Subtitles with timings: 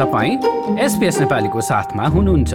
[0.00, 0.36] तपाईँ
[0.80, 2.54] एसपिएस नेपालीको साथमा हुनुहुन्छ।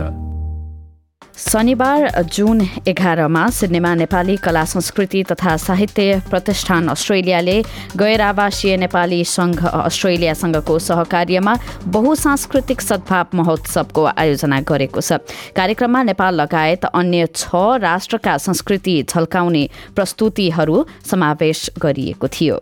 [1.38, 7.58] शनिबार जुन एघारमा सिडनीमा नेपाली कला संस्कृति तथा साहित्य प्रतिष्ठान अस्ट्रेलियाले
[7.98, 11.56] गैर आवासीय नेपाली सङ्घ अस्ट्रेलियासँगको सहकार्यमा
[11.94, 15.22] बहुसांस्कृतिक सद्भाव महोत्सवको आयोजना गरेको छ।
[15.54, 22.58] कार्यक्रममा नेपाल लगायत अन्य छ राष्ट्रका संस्कृति झल्काउने प्रस्तुतिहरू समावेश गरिएको थियो।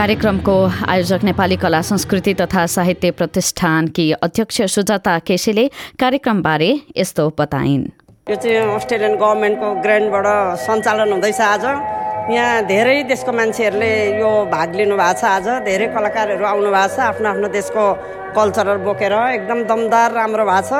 [0.00, 0.52] कार्यक्रमको
[0.88, 5.66] आयोजक नेपाली कला संस्कृति तथा साहित्य प्रतिष्ठानकी अध्यक्ष सुजाता केसीले
[6.00, 7.84] कार्यक्रमबारे यस्तो बताइन्।
[8.30, 10.26] यो चाहिँ अस्ट्रेलियन गभर्मेन्टको ग्रान्डबाट
[10.64, 11.64] सञ्चालन हुँदैछ आज।
[12.32, 16.98] यहाँ धेरै देशको मान्छेहरूले यो भाग लिनु भएको छ आज। धेरै कलाकारहरू आउनु भएको छ
[17.04, 17.84] आफ्नो आफ्नो देशको
[18.36, 20.72] कल्चरहरू बोकेर एकदम दमदार राम्रो भएको छ।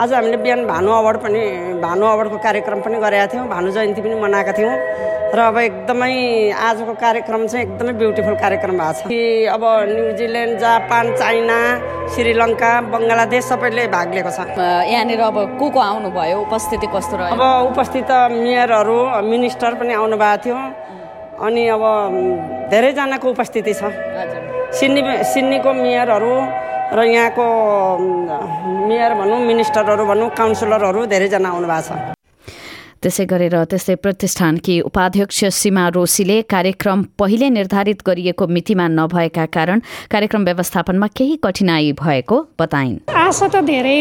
[0.00, 1.40] आज हामीले बिहान भानु अवार्ड पनि
[1.80, 4.74] भानु अवार्डको कार्यक्रम पनि गरेका थियौँ भानु जयन्ती पनि मनाएका थियौँ।
[5.30, 6.14] र अब एकदमै
[6.50, 11.58] आजको कार्यक्रम चाहिँ एकदमै ब्युटिफुल कार्यक्रम भएको छ। कि अब New Zealand Japan China
[12.10, 16.36] Sri Lanka Bangladesh सबैले भाग लिएको छ। यहाँनिर अब को को आउनुभयो?
[16.50, 17.34] उपस्थिति कस्तो रह्यो?
[17.38, 18.98] अब उपस्थित मेयरहरू
[19.30, 20.58] मिनिस्टर पनि आउनुभएको थियो।
[21.46, 21.82] अनि अब
[22.70, 23.82] धेरैजनाको उपस्थिति छ।
[24.78, 26.34] सिडनी सिडनीको मेयरहरू
[26.90, 27.44] र यहाँको
[28.88, 32.18] मेयर भनौँ मिनिस्टरहरू भनौँ काउन्सिलरहरू धेरैजना आउनुभएको छ।
[33.02, 39.78] त्यसै गरेर त्यस्तै प्रतिष्ठानकी उपाध्यक्ष सीमा रोसीले कार्यक्रम पहिले निर्धारित गरिएको मितिमा नभएका कारण
[40.10, 44.00] कार्यक्रम व्यवस्थापनमा केही कठिनाई भएको बताइन्। आशा त धेरै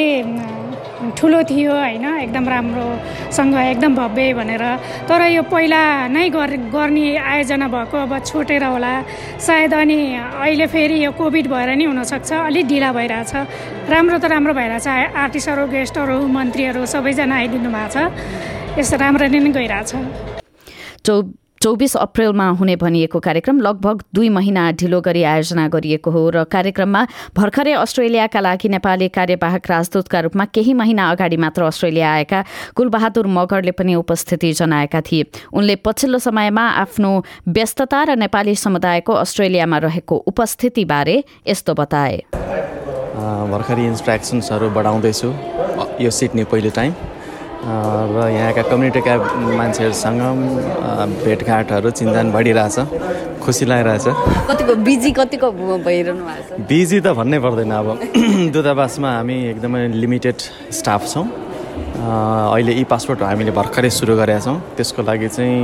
[0.99, 4.63] ठुलो थियो होइन एकदम राम्रोसँग एकदम भव्य भनेर।
[5.07, 8.93] तर यो पहिला नै गर्ने आयोजना भएको अब छुटेर होला।
[9.39, 9.99] सायद अनि
[10.43, 13.31] अहिले फेरि यो कोभिड भएर नि हुनसक्छ अलिक ढिला भइरहेछ।
[13.89, 19.91] राम्रो त राम्रो भइरहेछ आर्टिस्टहरू गेस्टहरू मन्त्रीहरू सबैजना आइदिनु भएको छ। यस्तो राम्ररी नै गइरहेछ।
[21.61, 27.01] चौबिस अप्रेलमा हुने भनिएको कार्यक्रम लगभग दुई महिना ढिलो गरी आयोजना गरिएको हो र कार्यक्रममा
[27.35, 32.43] भर्खरै अस्ट्रेलियाका लागि नेपाली कार्यवाहक राजदूतका रूपमा केही महिना अगाडि मात्र अस्ट्रेलिया आएका
[32.75, 37.11] कुलबहादुर मगरले पनि उपस्थिति जनाएका थिए। उनले पछिल्लो समयमा आफ्नो
[37.51, 42.17] व्यस्तता र नेपाली समुदायको अस्ट्रेलियामा रहेको उपस्थितिबारे यस्तो बताए।
[43.51, 45.29] भर्खरै इन्स्ट्रक्सन्सहरू बढाउँदैछु।
[45.99, 47.18] यो सिक्ने पहिलो टाइम।
[47.59, 49.13] र यहाँका कम्युनिटीका
[49.59, 50.21] मान्छेहरूसँग
[51.23, 52.77] भेटघाटहरू चिन्जान बढिरहेछ
[53.43, 54.07] खुसी लागिरहेछ।
[54.49, 55.47] कतिको बिजी कतिको
[55.83, 56.67] भइरहनु भएको छ?
[56.71, 57.87] बिजी त भन्नै पर्दैन अब।
[58.55, 60.37] दूतावासमा हामी एकदमै लिमिटेड
[60.71, 61.25] स्टाफ छौँ।
[61.99, 65.59] अहिले ई पासपोर्ट हामीले भर्खरै सुरु गरेका छौँ। त्यसको लागि चाहिँ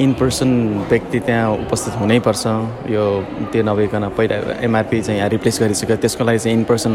[0.00, 0.50] इन पर्सन
[0.88, 2.44] व्यक्ति त्यहाँ उपस्थित हुनैपर्छ
[2.88, 3.04] यो
[3.52, 6.92] त्यो नभइकन पहिला एमआरपी चाहिँ यहाँ रिप्लेस गरिसक्यो। त्यसको लागि चाहिँ इन पर्सन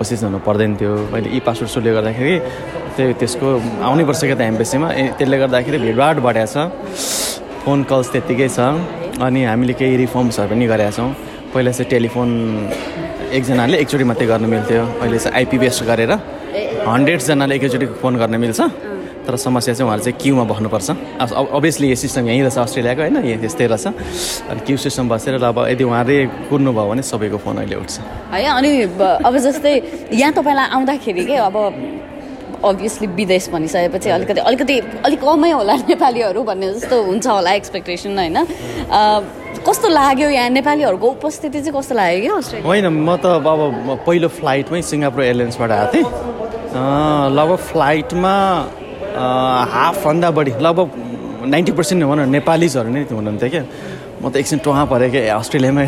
[0.00, 2.34] उपस्थित हुनु पर्दैन थियो। मैले ई पासपोर्ट सुरु गर्दाखेरि
[2.96, 3.48] त्यही त्यसको
[3.84, 4.88] आउनै पर्छ क्या त एम्बेसीमा
[5.20, 6.56] त्यसले गर्दाखेरि भिडभाड बढाएको छ।
[7.60, 8.58] फोन कल्स त्यत्तिकै छ।
[9.20, 11.08] अनि हामीले केही रिफर्म्सहरू पनि गरेका छौँ।
[11.52, 12.28] पहिला चाहिँ टेलिफोन
[13.36, 16.12] एकजनाले एकचोटि मात्रै गर्न मिल्थ्यो। अहिले चाहिँ आइपी बेस्ट गरेर
[16.88, 18.60] हन्ड्रेडजनाले एकैचोटि फोन गर्न मिल्छ।
[19.26, 23.16] तर समस्या चाहिँ उहाँहरू चाहिँ क्युमा बस्नुपर्छ अभियसली यो सिस्टम यहीँ रहेछ अस्ट्रेलियाको होइन?
[23.24, 23.86] यहीँ त्यस्तै रहेछ।
[24.50, 26.16] अनि क्यु सिस्टम बसेर अब यदि उहाँले
[26.48, 28.00] कुर्नुभयो भने सबैको फोन अहिले उठ्छ।
[28.32, 28.70] है अनि
[29.26, 29.74] अब जस्तै
[30.12, 31.56] यहाँ तपाईँलाई आउँदाखेरि के अब
[32.60, 38.36] अभियसली विदेश भनिसकेपछि अलिकति अलिकति अलिक कमै होला नेपालीहरू भन्ने जस्तो हुन्छ होला एक्सपेक्टेसन होइन?
[39.64, 44.82] कस्तो लाग्यो यहाँ नेपालीहरूको उपस्थिति चाहिँ कस्तो लाग्यो क्या होइन म त अब पहिलो फ्लाइटमै
[44.82, 46.08] सिङ्गापुर एयरलाइन्सबाट आएको थिएँ।
[47.36, 48.34] लगभग फ्लाइटमा
[49.74, 50.88] हाफभन्दा बढी लगभग
[51.52, 53.64] नाइन्टी पर्सेन्ट भनौँ नेपालीजहरू नै हुनुहुन्थ्यो क्या।
[54.22, 55.82] म त एकछिन टुहाँ परेँ क्या अस्ट्रेलियामा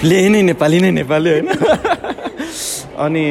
[0.00, 1.48] प्लेनै नेपाली नै नेपाली होइन।
[3.04, 3.24] अनि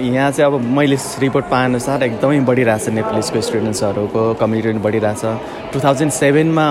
[0.00, 5.22] यहाँ चाहिँ अब मैले रिपोर्ट पाएअनुसार एकदमै बढिरहेछ नेपालीको स्टुडेन्ट्सहरूको कम्युनिटी पनि बढिरहेछ।
[5.72, 6.66] टु थाउजन्ड सेभेनमा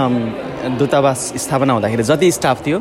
[0.80, 2.80] दूतावास स्थापना हुँदाखेरि जति स्टाफ थियो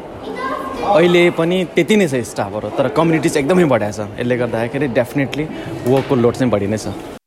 [0.95, 5.45] अहिले पनि त्यति नै छ स्टाफहरू तर कम्युनिटी चाहिँ एकदमै बढाएको छ। यसले गर्दाखेरि डेफिनेटली
[5.93, 7.18] वर्कको लोड चाहिँ बढी नै छ।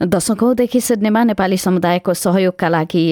[0.00, 3.04] दशकौँदेखि सिडनीमा नेपाली समुदायको सहयोगका लागि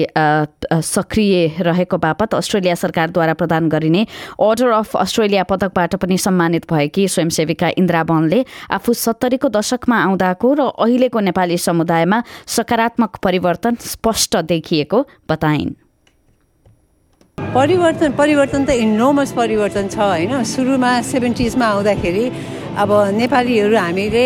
[0.73, 4.01] सक्रिय रहेको बापत अस्ट्रेलिया सरकारद्वारा प्रदान गरिने
[4.41, 8.43] अर्डर अफ अस्ट्रेलिया पदकबाट पनि सम्मानित भएकी स्वयंसेविका इन्द्रा बनले
[8.73, 12.23] आफू सत्तरीको दशकमा आउँदाको र अहिलेको नेपाली समुदायमा
[12.57, 15.71] सकारात्मक परिवर्तन स्पष्ट देखिएको बताइन्।
[17.37, 20.43] परिवर्तन परिवर्तन त इनोमस परिवर्तन छ होइन?
[20.43, 22.25] सुरुमा सेभेन्टिजमा आउँदाखेरि
[22.81, 24.25] अब नेपालीहरू हामीले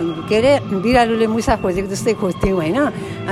[0.00, 2.78] के अरे बिरालोले मुसा खोजेको जस्तै खोज्थ्यौँ होइन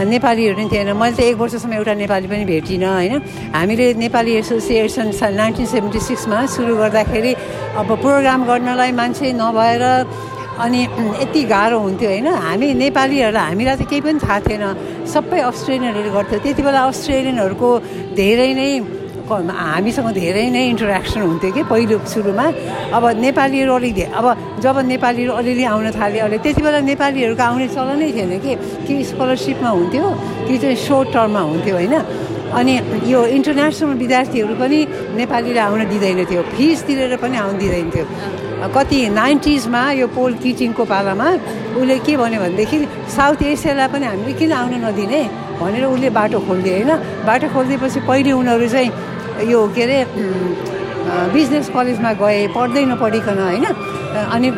[0.07, 3.15] नेपालीहरू पनि थिएन मैले त एक वर्षसम्म एउटा नेपाली पनि भेटिनँ होइन
[3.55, 7.33] हामीले नेपाली एसोसिएसन नाइन्टिन सेभेन्टी सिक्समा सुरु गर्दाखेरि
[7.75, 9.85] अब प्रोग्राम गर्नलाई मान्छे नभएर
[10.59, 10.81] अनि
[11.23, 14.65] यति गाह्रो हुन्थ्यो होइन हामी नेपालीहरूलाई हामीलाई त केही पनि थाहा थिएन
[15.07, 17.71] सबै अस्ट्रेलियनहरूले गर्थ्यो त्यति बेला अस्ट्रेलियनहरूको
[18.13, 18.71] धेरै नै
[19.29, 22.47] हामीसँग धेरै नै इन्टरेक्सन हुन्थ्यो कि पहिलो सुरुमा।
[22.97, 24.27] अब नेपालीहरू अलिक अब
[24.65, 28.53] जब नेपालीहरू अलिअलि आउन थाल्यो अहिले त्यति बेला नेपालीहरूको आउने चलनै थिएन कि।
[28.87, 30.07] कि स्कलरसिपमा हुन्थ्यो
[30.49, 31.95] कि चाहिँ सोर्ट टर्ममा हुन्थ्यो होइन?
[32.49, 32.75] अनि
[33.13, 34.79] यो इन्टरनेसनल विद्यार्थीहरू पनि
[35.21, 38.07] नेपालीलाई आउन दिँदैन थियो फिस तिरेर पनि आउन दिँदैन थियो।
[38.75, 41.29] कति नाइन्टिजमा यो पोल किचिङको पालामा
[41.77, 42.79] उसले के भन्यो भनेदेखि
[43.13, 45.23] साउथ एसियालाई पनि हामीले किन आउन नदिने?
[45.61, 46.93] भनेर उसले बाटो खोलिदियो होइन?
[47.29, 48.91] बाटो खोलिदिएपछि पहिले उनीहरू चाहिँ
[49.47, 49.99] यो के अरे
[51.35, 53.67] बिजनेस कलेजमा गए पढ्दै नपढिकन होइन?
[54.35, 54.49] अनि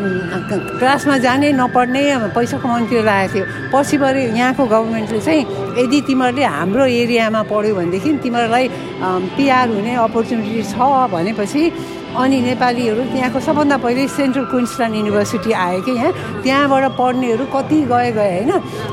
[0.79, 2.03] क्लासमा जाने नपढ्ने
[2.35, 5.43] पैसा कमाउनुतिर लागेको थियो। पछि परे यहाँको गभर्मेन्टले चाहिँ
[5.79, 8.67] यदि तिमीहरूले हाम्रो एरियामा पढ्यो भनेदेखि तिमीहरूलाई
[9.37, 10.79] पिआर हुने अपर्च्युनिटी छ
[11.15, 11.63] भनेपछि
[12.11, 16.13] अनि नेपालीहरू त्यहाँको सबभन्दा पहिले सेन्ट्रल क्विन्सल्यान्ड युनिभर्सिटी आयो कि यहाँ
[16.43, 18.51] त्यहाँबाट पढ्नेहरू कति गए गए होइन?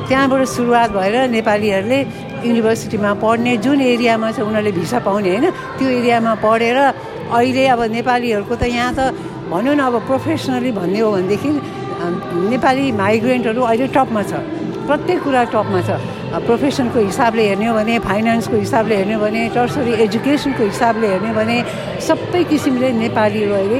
[0.07, 1.99] त्यहाँबाट सुरुवात भएर नेपालीहरूले
[2.45, 5.45] युनिभर्सिटीमा पढ्ने जुन एरियामा चाहिँ उनीहरूले भिसा पाउने होइन
[5.77, 8.99] त्यो एरियामा पढेर अहिले अब नेपालीहरूको त यहाँ त
[9.51, 11.49] भनौँ न अब प्रोफेसनली भन्ने हो भनेदेखि
[12.53, 14.33] नेपाली माइग्रेन्टहरू अहिले टपमा छ।
[14.87, 15.89] प्रत्येक कुरा टपमा छ।
[16.47, 21.35] प्रोफेसनको हिसाबले हेर्ने हो भने फाइनेन्सको हिसाबले हेर्ने हो भने टर्सरी एजुकेसनको हिसाबले हेर्ने हो
[21.39, 21.57] भने
[22.07, 23.79] सबै किसिमले नेपालीहरू अहिले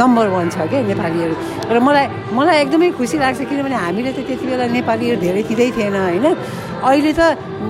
[0.00, 1.34] नम्बर वान छ क्या नेपालीहरू।
[1.74, 2.06] र मलाई
[2.38, 6.26] मलाई एकदमै खुसी लाग्छ किनभने हामीले त त्यति बेला नेपालीहरू धेरै थिँदै थिएन होइन?
[6.88, 7.20] अहिले त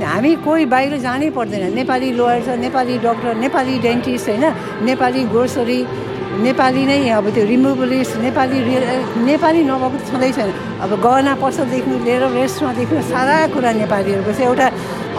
[0.05, 4.45] हामी कोही बाहिर जानै पर्दैन। नेपाली लोयर छ नेपाली डक्टर नेपाली डेन्टिस्ट होइन?
[4.89, 5.81] नेपाली ग्रोसरी
[6.39, 8.59] नेपाली नै अब त्यो रिमुभलिस्ट नेपाली
[9.27, 10.51] नेपाली नभएको त छँदै छैन।
[10.85, 14.67] अब गहना पसलदेखि लिएर रेस्टुरेन्टदेखि सारा कुरा नेपालीहरूको छ। एउटा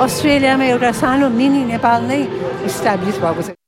[0.05, 2.19] अस्ट्रेलियामा एउटा सानो मिनी नेपाल नै
[2.69, 3.58] इस्टाब्लिस भएको छ।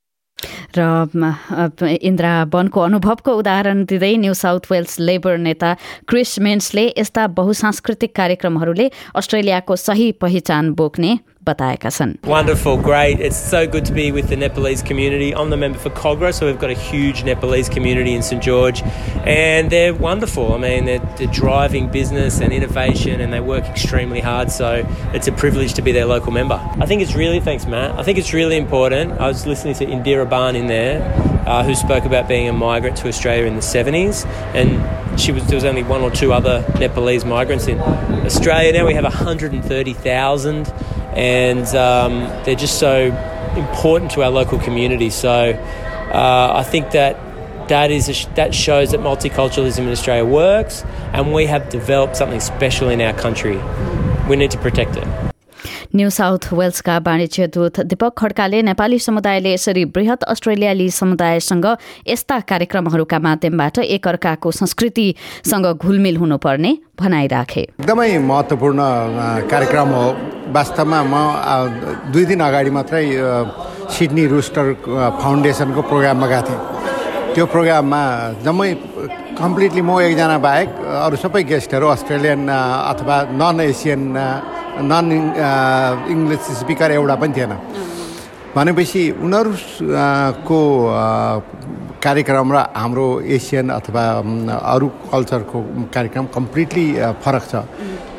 [0.78, 5.74] र इन्द्रा वनको अनुभवको उदाहरण दिँदै न्यू साउथ वेल्स लेबर नेता
[6.10, 13.21] क्रिस मेन्सले यस्ता बहुसांस्कृतिक कार्यक्रमहरूले अस्ट्रेलियाको सही पहिचान बोक्ने बताएका छन् Wonderful, great.
[13.21, 15.33] It's so good to be with the Nepalese community.
[15.33, 18.83] I'm the member for Cogra, so we've got a huge Nepalese community in St George,
[19.25, 20.55] and they're wonderful.
[20.55, 24.51] I mean, they're, they're driving business and innovation, and they work extremely hard.
[24.51, 24.85] So
[25.15, 26.61] it's a privilege to be their local member.
[26.81, 27.97] I think it's really thanks, Matt.
[27.97, 29.21] I think it's really important.
[29.21, 31.01] I was listening to Indira Ban in there,
[31.47, 35.47] uh, who spoke about being a migrant to Australia in the 70s, and she was
[35.47, 38.73] there was only one or two other Nepalese migrants in Australia.
[38.73, 40.67] Now we have 130,000
[41.16, 43.06] and um, they're just so
[43.56, 45.10] important to our local community.
[45.10, 47.18] So uh, I think that
[47.70, 52.40] that is sh- that shows that multiculturalism in Australia works, and we have developed something
[52.40, 53.60] special in our country.
[54.28, 55.31] We need to protect it.
[55.96, 61.66] New South वेल्सका वाणिज्य दूत दीपक खड्काले नेपाली समुदायले यसरी वृहत अस्ट्रेलियाली समुदायसँग
[62.08, 68.80] यस्ता कार्यक्रमहरूका माध्यमबाट एकअर्काको संस्कृतिसँग घुलमिल हुनुपर्ने भनाइराखे एकदमै महत्त्वपूर्ण
[69.52, 70.06] कार्यक्रम हो।
[70.56, 71.16] वास्तवमा म
[72.14, 73.04] दुई दिन अगाडि मात्रै
[73.92, 74.74] सिडनी रुस्टर
[75.20, 78.02] फाउन्डेसनको प्रोग्राममा गएको थिएँ। त्यो प्रोग्राममा
[78.48, 78.72] जम्मै
[79.44, 80.70] कम्प्लिटली म एकजना बाहेक
[81.04, 84.02] अरू सबै गेस्टहरू अस्ट्रेलियन अथवा non Asian
[84.80, 85.06] non
[86.14, 87.54] English speaker एउटा पनि थिएन।
[88.56, 90.60] भनेपछि उनीहरूको
[92.04, 94.04] कार्यक्रम र हाम्रो एसियन अथवा
[94.74, 95.58] अरू कल्चरको
[95.96, 96.86] कार्यक्रम कम्प्लिटली
[97.24, 97.54] फरक छ।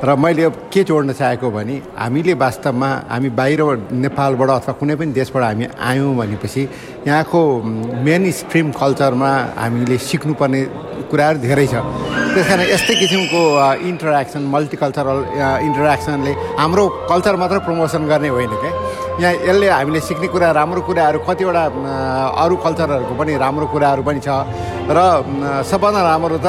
[0.02, 3.60] र मैले के जोड्न चाहेको भने हामीले वास्तवमा हामी बाहिर
[4.02, 6.62] नेपालबाट अथवा कुनै पनि देशबाट हामी आयौँ भनेपछि
[7.06, 7.40] यहाँको
[8.02, 9.30] मेन स्ट्रिम कल्चरमा
[9.62, 10.60] हामीले सिक्नुपर्ने
[11.06, 11.74] कुराहरू धेरै छ।
[12.34, 13.42] त्यस कारण यस्तै किसिमको
[13.90, 15.18] इन्टरेक्सन मल्टिकल्चरल
[15.70, 18.72] इन्टरेक्सनले हाम्रो कल्चर मात्र प्रमोसन गर्ने होइन क्या
[19.20, 21.64] यहाँ यसले हामीले सिक्ने कुरा राम्रो कुराहरू कतिवटा
[22.42, 24.28] अरू कल्चरहरूको पनि राम्रो कुराहरू पनि छ।
[24.88, 24.98] र
[25.68, 26.48] सबभन्दा राम्रो त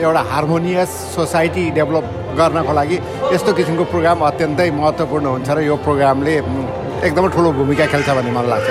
[0.00, 2.04] एउटा हार्मोनियस सोसाइटी डेभलप
[2.38, 2.96] गर्नको लागि
[3.34, 6.34] यस्तो किसिमको प्रोग्राम अत्यन्तै महत्त्वपूर्ण हुन्छ र यो प्रोग्रामले
[7.06, 8.68] एकदमै ठुलो भूमिका खेल्छ भन्ने मलाई लाग्छ।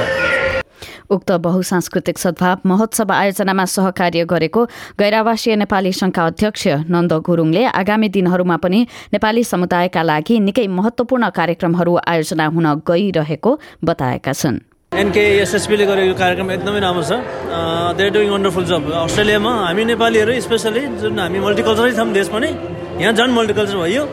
[1.11, 4.63] उक्त बहुसांस्कृतिक सद्भाव महोत्सव आयोजनामा सहकार्य गरेको
[4.99, 8.79] गैरावासीय नेपाली संघका अध्यक्ष नन्द गुरुङले आगामी दिनहरूमा पनि
[9.13, 13.51] नेपाली समुदायका लागि निकै महत्वपूर्ण कार्यक्रमहरू आयोजना हुन गइरहेको
[13.83, 14.59] बताएका छन्।
[14.91, 17.11] एनके एसएसपीले गरेको कार्यक्रम एकदमै राम्रो छ।
[17.99, 22.49] दे डुइङ वन्डरफुल जब अस्ट्रेलियामा हामी नेपालीहरू स्पेसली जुन हामी मल्टिकल्चरै छौँ देश पनि
[22.99, 24.03] यहाँ झन् मल्टिकल्चर भयो।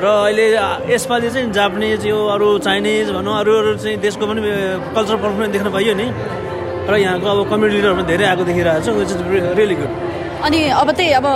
[0.00, 0.46] र अहिले
[0.92, 4.40] यसपालि चाहिँ जापानिज यो अरू चाइनिज भनौँ अरू अरू चाहिँ देशको पनि
[4.96, 6.06] कल्चर पर्फर्मेन्स देख्न पाइयो नि।
[6.88, 9.20] र यहाँको अब कम्युनिटी लिडरहरू धेरै आएको देखिरहेको छ विच इज
[9.58, 9.92] रियली गुड
[10.40, 11.26] अनि अब त्यही अब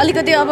[0.00, 0.50] अलिकति अब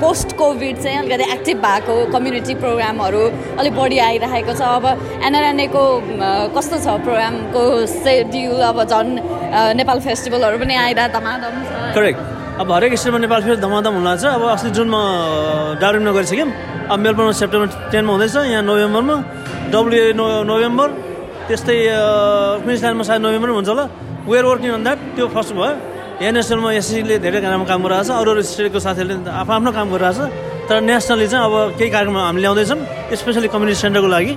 [0.00, 3.22] पोस्ट कोभिड चाहिँ अलिकति एक्टिभ भएको कम्युनिटी प्रोग्रामहरू
[3.58, 4.86] अलिक बढी आइरहेको छ। अब
[5.26, 5.82] एनआरएनएको
[6.54, 9.10] कस्तो छ प्रोग्रामको सेड्युल अब झन्
[9.82, 14.24] नेपाल फेस्टिभलहरू पनि आइरहेको धमाधम छ। करेक्ट अब हरेक स्टेटमा नेपाल फेरि धमाधम हुन लाग्छ
[14.30, 15.00] अब अस्ति जुनमा
[15.82, 16.48] डार्बिनमा गरिसक्यौँ
[16.86, 19.16] अब मेलबर्नमा सेप्टेम्बर टेनमा हुँदैछ यहाँ नोभेम्बरमा।
[19.74, 20.88] डब्लुए नो नोभेम्बर
[21.50, 21.76] त्यस्तै
[22.62, 23.84] क्विन्सल्यान्डमा सायद नोभेम्बरमा हुन्छ होला।
[24.30, 25.72] वेयर वर्किङ अन द्याट त्यो फर्स्ट भयो।
[26.22, 29.86] यहाँ नेसनलमा एससीले धेरै राम्रो काम गरिरहेको छ अरू अरू स्टेटको साथीहरूले आफ्नो आफ्नो काम
[29.90, 30.30] गरिरहेको छ
[30.70, 32.78] तर नेसनली चाहिँ अब केही कार्यक्रम हामी ल्याउँदैछौँ
[33.18, 34.32] स्पेसली कम्युनिटी सेन्टरको लागि।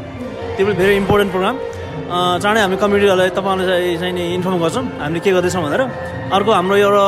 [0.57, 1.55] त्यो पनि भेरी इम्पोर्टेन्ट प्रोग्राम
[2.41, 5.81] चाँडै हामी कम्युनिटीहरूलाई तपाईँहरूलाई चाहिँ इन्फर्म गर्छौँ हामीले के गर्दैछौँ भनेर।
[6.33, 7.05] अर्को हाम्रो एउटा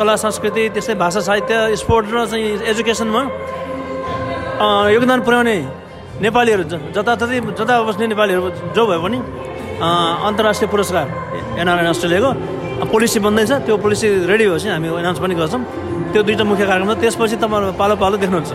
[0.00, 3.22] कला संस्कृति त्यस्तै भाषा साहित्य स्पोर्ट र चाहिँ एजुकेसनमा
[4.96, 5.56] योगदान पुर्याउने
[6.24, 6.62] नेपालीहरू
[6.96, 9.18] जताततै जता बस्ने नेपालीहरू जो भए पनि
[10.28, 11.06] अन्तर्राष्ट्रिय पुरस्कार
[11.60, 12.30] एनआरएन अस्ट्रेलियाको
[12.88, 15.62] पोलिसी बन्दैछ। त्यो पोलिसी रेडी भएपछि हामी एनाउन्स पनि गर्छौँ।
[16.12, 18.50] त्यो दुईवटा मुख्य कार्यक्रम छ। त्यसपछि तपाईँहरू पालो पालो देख्नुहुन्छ।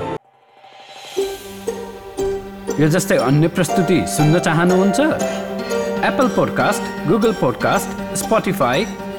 [2.82, 5.00] यो जस्तै अन्य प्रस्तुति सुन्न चाहनुहुन्छ?
[6.10, 7.90] Apple podcast Google podcast